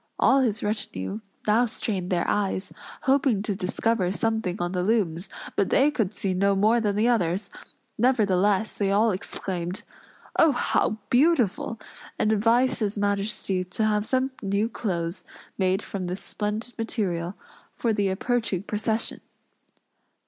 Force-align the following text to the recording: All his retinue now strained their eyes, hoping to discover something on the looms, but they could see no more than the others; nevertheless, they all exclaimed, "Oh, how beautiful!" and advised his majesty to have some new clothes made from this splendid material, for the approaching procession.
All 0.17 0.39
his 0.41 0.63
retinue 0.63 1.19
now 1.45 1.67
strained 1.67 2.09
their 2.09 2.27
eyes, 2.27 2.73
hoping 3.01 3.43
to 3.43 3.53
discover 3.55 4.11
something 4.11 4.59
on 4.59 4.71
the 4.71 4.81
looms, 4.81 5.29
but 5.55 5.69
they 5.69 5.91
could 5.91 6.11
see 6.11 6.33
no 6.33 6.55
more 6.55 6.81
than 6.81 6.95
the 6.95 7.07
others; 7.07 7.51
nevertheless, 7.99 8.75
they 8.79 8.89
all 8.89 9.11
exclaimed, 9.11 9.83
"Oh, 10.39 10.53
how 10.53 10.97
beautiful!" 11.11 11.79
and 12.17 12.31
advised 12.31 12.79
his 12.79 12.97
majesty 12.97 13.63
to 13.63 13.85
have 13.85 14.07
some 14.07 14.31
new 14.41 14.69
clothes 14.69 15.23
made 15.55 15.83
from 15.83 16.07
this 16.07 16.23
splendid 16.23 16.75
material, 16.79 17.35
for 17.71 17.93
the 17.93 18.09
approaching 18.09 18.63
procession. 18.63 19.21